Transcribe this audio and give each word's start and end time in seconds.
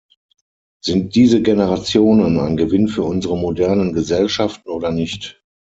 Sind 0.83 1.13
diese 1.13 1.43
Generationen 1.43 2.39
ein 2.39 2.57
Gewinn 2.57 2.87
für 2.87 3.03
unsere 3.03 3.37
modernen 3.37 3.93
Gesellschaften 3.93 4.69
oder 4.69 4.89
nicht? 4.89 5.39